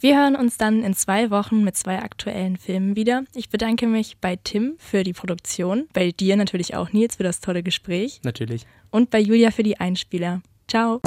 Wir 0.00 0.18
hören 0.18 0.36
uns 0.36 0.58
dann 0.58 0.82
in 0.82 0.94
zwei 0.94 1.30
Wochen 1.30 1.64
mit 1.64 1.76
zwei 1.76 2.00
aktuellen 2.00 2.56
Filmen 2.56 2.96
wieder. 2.96 3.24
Ich 3.34 3.48
bedanke 3.48 3.86
mich 3.86 4.18
bei 4.18 4.36
Tim 4.36 4.74
für 4.78 5.02
die 5.02 5.12
Produktion, 5.12 5.88
bei 5.92 6.10
dir 6.10 6.36
natürlich 6.36 6.74
auch, 6.74 6.92
Nils, 6.92 7.16
für 7.16 7.22
das 7.22 7.40
tolle 7.40 7.62
Gespräch. 7.62 8.20
Natürlich. 8.22 8.66
Und 8.90 9.10
bei 9.10 9.18
Julia 9.18 9.50
für 9.50 9.62
die 9.62 9.80
Einspieler. 9.80 10.42
Ciao. 10.68 11.00